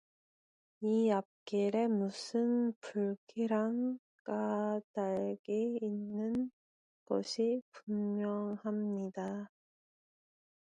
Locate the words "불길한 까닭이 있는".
2.81-6.49